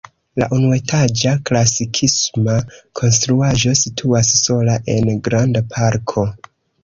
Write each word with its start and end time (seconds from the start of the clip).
La 0.41 0.45
unuetaĝa 0.55 1.33
klasikisma 1.49 2.55
konstruaĵo 3.01 3.75
situas 3.81 4.33
sola 4.41 4.79
en 4.97 5.11
granda 5.29 5.63
parko. 5.77 6.25